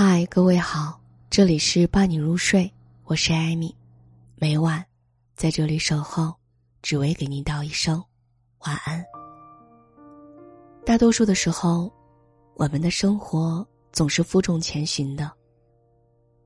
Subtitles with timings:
[0.00, 3.74] 嗨，各位好，这里是伴你入睡，我是艾米，
[4.36, 4.86] 每晚
[5.34, 6.32] 在这里守候，
[6.82, 8.00] 只为给您道一声
[8.60, 9.04] 晚安。
[10.86, 11.92] 大多数的时候，
[12.54, 15.32] 我们的生活总是负重前行的。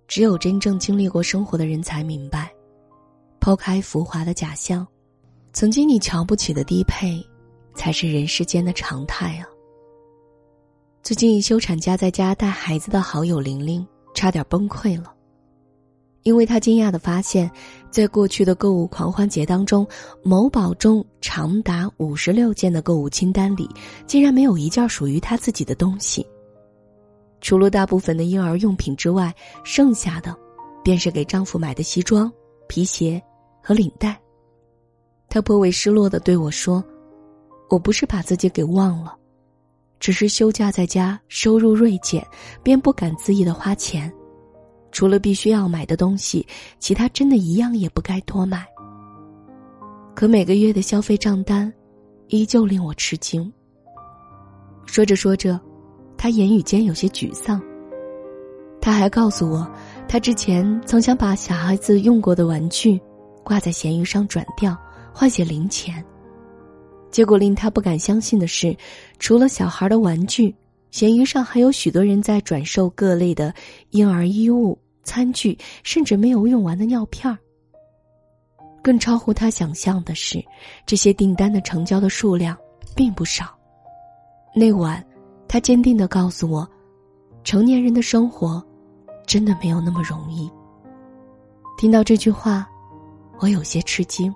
[0.08, 2.50] 只有真正经历过生活的人才明白，
[3.38, 4.88] 抛开浮华的假象，
[5.52, 7.22] 曾经你瞧不起的低配，
[7.74, 9.46] 才是人世间的常态啊。
[11.02, 15.12] 最近休产假在家带孩子的好友玲玲差点崩溃了，
[16.22, 17.50] 因为她惊讶的发现，
[17.90, 19.84] 在过去的购物狂欢节当中，
[20.22, 23.68] 某宝中长达五十六件的购物清单里，
[24.06, 26.24] 竟然没有一件属于她自己的东西。
[27.40, 29.34] 除了大部分的婴儿用品之外，
[29.64, 30.32] 剩下的，
[30.84, 32.32] 便是给丈夫买的西装、
[32.68, 33.20] 皮鞋
[33.60, 34.16] 和领带。
[35.28, 36.82] 她颇为失落的对我说
[37.68, 39.16] ：“我不是把自己给忘了。”
[40.02, 42.26] 只是休假在家，收入锐减，
[42.60, 44.12] 便不敢恣意的花钱。
[44.90, 46.44] 除了必须要买的东西，
[46.80, 48.66] 其他真的一样也不该多买。
[50.12, 51.72] 可每个月的消费账单，
[52.26, 53.50] 依旧令我吃惊。
[54.86, 55.58] 说着说着，
[56.18, 57.62] 他言语间有些沮丧。
[58.80, 59.70] 他还告诉我，
[60.08, 63.00] 他之前曾想把小孩子用过的玩具，
[63.44, 64.76] 挂在闲鱼上转掉，
[65.14, 66.04] 换些零钱。
[67.12, 68.74] 结果令他不敢相信的是，
[69.18, 70.52] 除了小孩的玩具，
[70.90, 73.54] 闲鱼上还有许多人在转售各类的
[73.90, 77.38] 婴儿衣物、餐具，甚至没有用完的尿片儿。
[78.82, 80.42] 更超乎他想象的是，
[80.86, 82.56] 这些订单的成交的数量
[82.96, 83.54] 并不少。
[84.54, 85.04] 那晚，
[85.46, 86.66] 他坚定的告诉我，
[87.44, 88.64] 成年人的生活
[89.26, 90.50] 真的没有那么容易。
[91.76, 92.66] 听到这句话，
[93.38, 94.34] 我有些吃惊。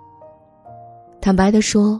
[1.23, 1.99] 坦白的说。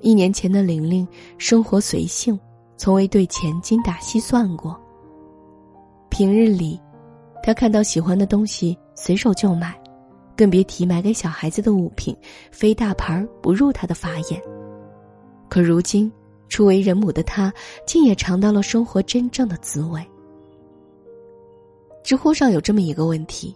[0.00, 1.06] 一年前的玲玲，
[1.38, 2.38] 生活随性，
[2.76, 4.78] 从未对钱精打细算过。
[6.08, 6.80] 平日里，
[7.42, 9.78] 她看到喜欢的东西随手就买，
[10.36, 12.16] 更别提买给小孩子的物品，
[12.50, 14.42] 非大牌不入她的法眼。
[15.48, 16.10] 可如今，
[16.48, 17.52] 初为人母的她，
[17.86, 20.04] 竟也尝到了生活真正的滋味。
[22.02, 23.54] 知乎上有这么一个问题：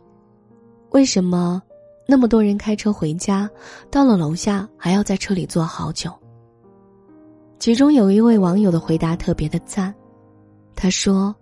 [0.90, 1.62] 为什么
[2.06, 3.48] 那么多人开车回家，
[3.90, 6.12] 到了楼下还要在车里坐好久？
[7.64, 9.94] 其中有一位网友的回答特别的赞，
[10.76, 11.34] 他说：“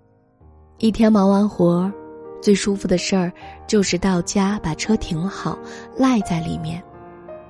[0.78, 1.93] 一天忙完活儿，
[2.41, 3.33] 最舒服的事儿
[3.66, 5.59] 就是到家把车停好，
[5.97, 6.81] 赖在里面，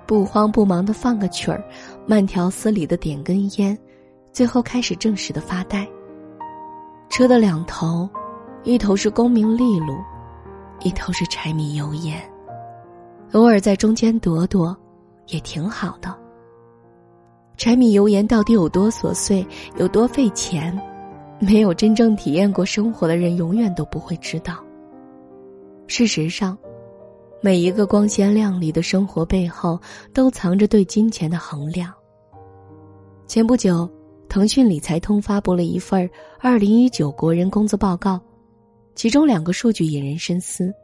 [0.06, 1.62] 不慌不忙的放个曲儿，
[2.06, 3.78] 慢条斯理的点根烟，
[4.32, 5.86] 最后开始正式的发呆。
[7.10, 8.08] 车的两头，
[8.64, 9.98] 一头是功名利禄，
[10.80, 12.18] 一头是柴米油盐，
[13.32, 14.74] 偶尔在中间躲躲，
[15.26, 16.20] 也挺好的。”
[17.62, 19.46] 柴米油盐到底有多琐碎，
[19.76, 20.76] 有多费钱？
[21.38, 24.56] 没有真正体验过生活的人，永远都不会知道。
[25.86, 26.58] 事实上，
[27.40, 29.80] 每一个光鲜亮丽的生活背后，
[30.12, 31.94] 都藏着对金钱的衡量。
[33.28, 33.88] 前不久，
[34.28, 38.20] 腾讯理财通发布了一份二零一九国人工资报告，
[38.96, 40.74] 其中两个数据引人深思：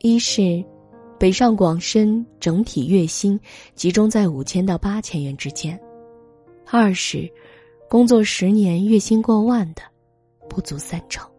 [0.00, 0.62] 一是。
[1.20, 3.38] 北上广深整体月薪
[3.74, 5.78] 集中在五千到八千元之间，
[6.64, 7.30] 二是
[7.90, 9.82] 工作十年月薪过万的
[10.48, 11.30] 不足三成。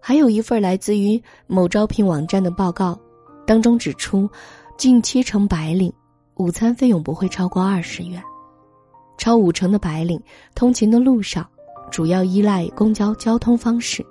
[0.00, 2.98] 还有一份来自于某招聘网站的报告，
[3.46, 4.26] 当中指出，
[4.78, 5.92] 近七成白领
[6.36, 8.22] 午餐费用不会超过二十元，
[9.18, 10.18] 超五成的白领
[10.54, 11.46] 通勤的路上
[11.90, 14.02] 主要依赖公交交通方式。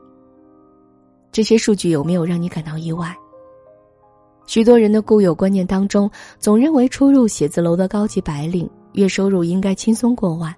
[1.31, 3.11] 这些数据有没有让你感到意外？
[4.45, 10.53] 许多人的固有观念当中，总认为出入写字楼的高级白领月收入应该轻松过万，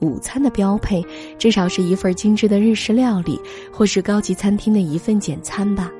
[0.00, 1.04] 午餐的标配
[1.38, 3.40] 至少是一份精致的日式料理，
[3.72, 5.90] 或是高级餐厅的一份简餐吧。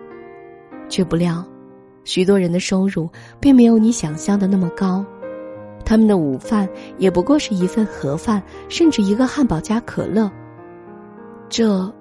[0.89, 1.45] 却不料，
[2.05, 3.09] 许多人的收入
[3.41, 5.05] 并没有你想象的那么高，
[5.85, 6.69] 他们的午饭
[6.99, 10.31] 也不过是一份盒饭，甚至一个汉堡加可乐。
[11.49, 11.93] 这，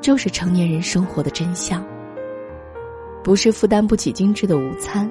[0.00, 1.84] 就是成年人生活的真相。
[3.26, 5.10] 不是负担不起精致的午餐，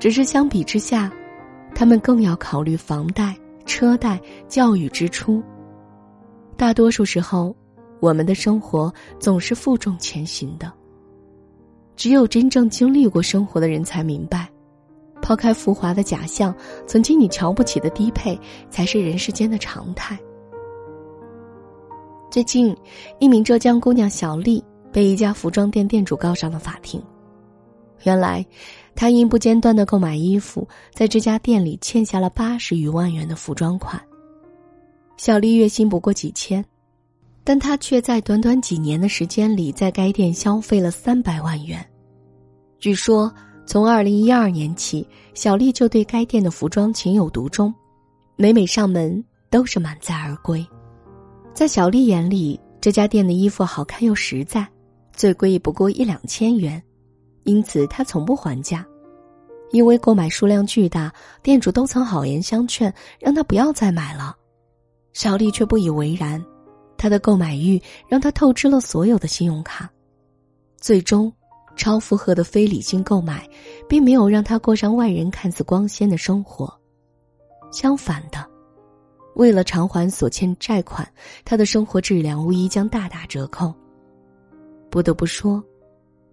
[0.00, 1.08] 只是相比之下，
[1.72, 3.32] 他们更要考虑房贷、
[3.64, 5.40] 车贷、教育支出。
[6.56, 7.54] 大多数时候，
[8.00, 10.72] 我们的生活总是负重前行的。
[11.94, 14.50] 只有真正经历过生活的人才明白，
[15.22, 16.52] 抛开浮华的假象，
[16.88, 18.36] 曾经你瞧不起的低配，
[18.68, 20.18] 才是人世间的常态。
[22.32, 22.76] 最近，
[23.20, 24.60] 一名浙江姑娘小丽
[24.92, 27.00] 被一家服装店店主告上了法庭。
[28.04, 28.44] 原来，
[28.94, 34.00] 他因不间断的购买衣服，在这家店里欠下了八十余万元的服装款。
[35.16, 36.64] 小丽月薪不过几千，
[37.42, 41.84] 但他却在短短几年的时间里，在该店消费了三百万元。
[42.78, 43.32] 据说，
[43.66, 47.74] 从二零一二年起，小丽就对该店的服装情有独钟，
[48.36, 50.64] 每每上门都是满载而归。
[51.52, 54.64] 在小丽眼里，这家店的衣服好看又实在，
[55.12, 56.80] 最贵也不过一两千元，
[57.48, 58.86] 因此他从不还价。
[59.70, 61.12] 因为购买数量巨大，
[61.42, 64.36] 店主都曾好言相劝，让他不要再买了。
[65.12, 66.42] 小丽却不以为然，
[66.96, 69.90] 她的购买欲让她透支了所有的信用卡，
[70.78, 71.32] 最终，
[71.76, 73.48] 超负荷的非理性购买，
[73.88, 76.72] 并没有让她过上外人看似光鲜的生活。
[77.70, 78.46] 相反的，
[79.34, 81.06] 为了偿还所欠债款，
[81.44, 83.74] 她的生活质量无疑将大打折扣。
[84.88, 85.62] 不得不说，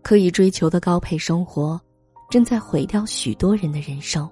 [0.05, 1.81] 刻意追求的高配生活。
[2.29, 4.29] 正在毁掉许多人的人生。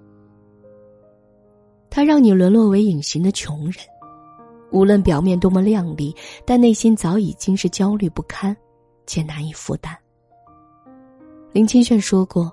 [1.90, 3.76] 他让你沦落为隐形的穷人，
[4.72, 8.56] 无论表面多么靓丽，但内心早已经是焦虑不堪，
[9.06, 9.96] 且难以负担。
[11.52, 12.52] 林清炫说过：“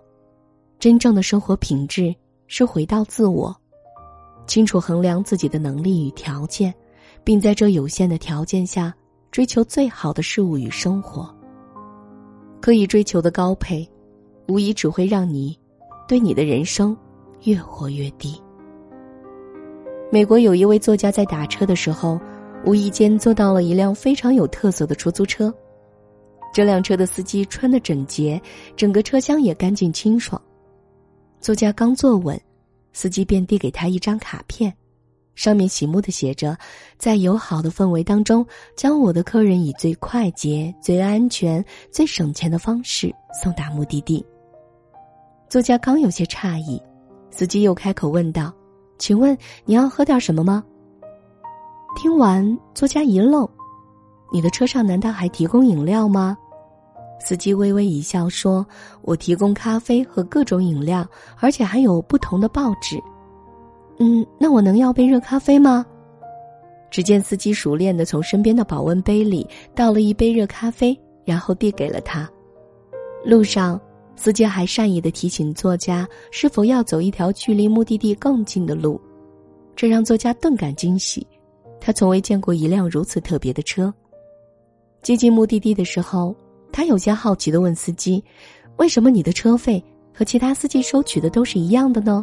[0.79, 2.15] 真正的生活品质
[2.47, 3.55] 是回到自我，
[4.47, 6.73] 清楚衡量自己的能力与条件，
[7.25, 8.95] 并在这有限的条件下
[9.31, 11.35] 追求最好的事物与生活。
[12.61, 13.89] 可以追求的高配。”
[14.49, 15.57] 无疑只会让你
[16.09, 16.97] 对你的人生
[17.45, 18.35] 越活越低。
[20.11, 22.21] 美国有一位作家在打车的时候，
[22.67, 25.55] 无意间坐到了一辆非常有特色的出租车。
[26.53, 28.43] 这辆车的司机穿得整洁，
[28.75, 30.41] 整个车厢也干净清爽。
[31.41, 32.37] 作家刚坐稳，
[32.93, 34.75] 司机便递给他一张卡片，
[35.35, 36.57] 上面醒目的写着
[36.99, 38.45] ：“在友好的氛围当中，
[38.77, 44.25] 将我的客人以最快捷、最安全、最省钱的方式送达目的地。”
[45.49, 46.81] 作家刚有些诧异，
[47.31, 48.53] 司机又开口问道
[48.99, 50.63] ：“请问你要喝点什么吗？”
[51.97, 53.49] 听完，作家一愣
[54.31, 56.37] ：“你的车上难道还提供饮料吗？”
[57.19, 58.65] 司机微微一笑说
[59.03, 61.07] ：“我提供咖啡和各种饮料，
[61.39, 63.03] 而且还有不同的报纸。”
[64.01, 65.87] 嗯，那我能要杯热咖啡吗？
[66.91, 72.29] 只见司机熟练的从身边的保温杯里倒了一杯热咖啡，然后递给了他。
[73.25, 73.81] 路上。
[74.17, 79.01] 司机还善意的提醒作家是否要走一条距离目的地更近的路，
[79.75, 81.27] 这让作家顿感惊喜。
[81.81, 83.91] 他从未见过一辆如此特别的车。
[85.01, 86.37] 接近目的地的时候，
[86.71, 88.23] 他有些好奇的问司机
[88.77, 89.83] ：“为什么你的车费
[90.13, 92.23] 和其他司机收取的都是一样的呢？”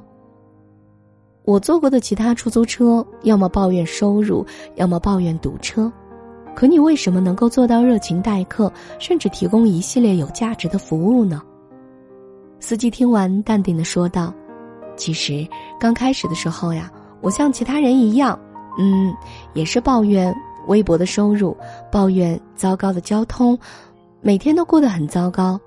[1.48, 4.46] 我坐过的其他出租车，要么抱怨收入，
[4.76, 5.90] 要么抱怨堵车，
[6.54, 11.42] 可你为什么能够做到热情待客，甚至提供一系列有价值的服务呢？
[12.60, 14.34] 司机听完，淡定的说道
[14.98, 15.48] ：“其实
[15.80, 16.92] 刚开始的时候呀，
[17.22, 18.38] 我像其他人一样，
[18.78, 19.16] 嗯，
[19.54, 20.36] 也是抱怨
[20.68, 21.56] 微薄的收入，
[21.90, 23.58] 抱怨糟糕的交通，
[24.20, 25.58] 每天都过得很糟糕。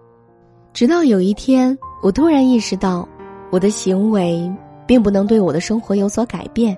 [0.75, 3.09] 直到有一天，我突然意识到，
[3.51, 4.53] 我的行为
[4.91, 6.77] 并不能对我的生活有所改变，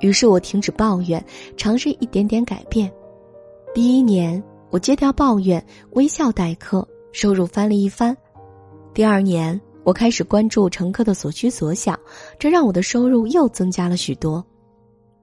[0.00, 1.24] 于是我停止抱怨，
[1.56, 2.92] 尝试一点点改变。
[3.72, 8.14] 第一年，我戒掉抱怨，微笑待客，收入翻了一番。”
[8.92, 11.98] 第二年，我开始关注乘客的所需所想，
[12.38, 14.44] 这让我的收入又增加了许多。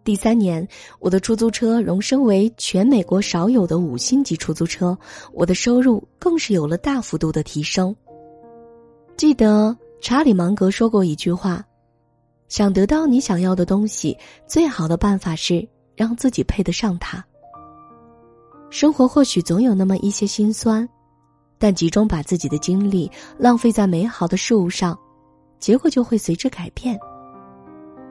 [0.03, 0.67] 第三年，
[0.99, 4.97] 我的出租车荣升为全美国少有的五星级出租车，
[5.31, 7.95] 我的收入更是有了大幅度的提升。
[9.15, 11.63] 记得查理芒格说过一句话
[12.47, 17.23] ：“想得到你想要的东西，最好的办法是让自己配得上它。”
[18.69, 20.87] 生活或许总有那么一些心酸。
[21.57, 24.95] 但集中把自己的精力浪费在美好的事物上，
[25.57, 26.99] 结果就会随之改变。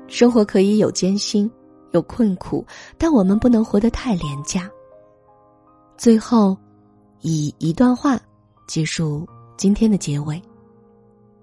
[0.08, 1.48] 生活可以有艰辛，
[1.92, 4.68] 有困苦，但我们不能活得太廉价。
[5.98, 6.56] 最后，
[7.20, 8.18] 以一段话
[8.66, 10.40] 结束今天的结尾。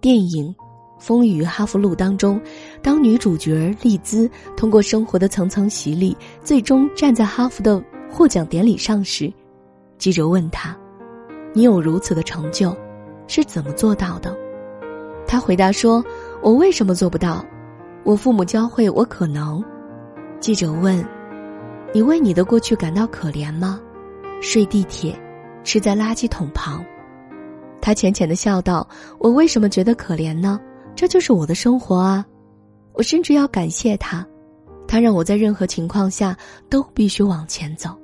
[0.02, 0.54] 电影
[1.02, 2.40] 《风雨哈佛路》当中，
[2.80, 9.34] 当女主角丽兹通过生活的层层洗礼，最终站在哈佛的获奖典礼上时，
[9.98, 10.78] 记者问她。
[11.54, 12.78] 你有如此的成就，
[13.28, 14.38] 是怎么做到的？
[15.26, 16.06] 他回答说
[16.40, 17.44] ：“我为什么做不到？
[18.04, 19.60] 我父母教会我可能。”
[20.40, 21.04] 记者问
[21.96, 23.82] ：“你为你的过去感到可怜吗？”
[24.40, 25.20] 睡地铁，
[25.64, 26.86] 吃在垃圾桶旁。
[27.82, 30.60] 他浅浅的笑道：“我为什么觉得可怜呢？
[31.02, 32.24] 这就是我的生活啊！
[32.94, 34.24] 我甚至要感谢他，
[34.88, 36.38] 他让我在任何情况下
[36.70, 37.98] 都必须往前走。”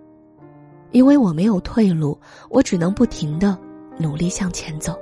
[0.90, 3.56] 因为我没有退路，我只能不停的
[4.00, 4.98] 努力向前走。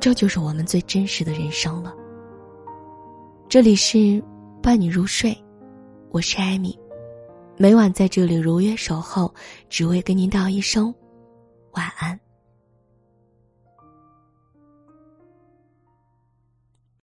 [0.00, 1.94] 这就是我们最真实的人生了。
[3.48, 4.20] 这里是
[4.60, 5.32] 伴你入睡，
[6.10, 6.76] 我是艾米，
[7.56, 9.32] 每晚在这里如约守候，
[9.68, 10.92] 只为跟您道一声
[11.74, 12.18] 晚安。